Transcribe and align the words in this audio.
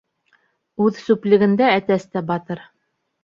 Үҙ 0.85 1.01
сүплегендә 1.09 1.67
әтәс 1.75 2.07
тә 2.15 2.25
батыр. 2.31 2.65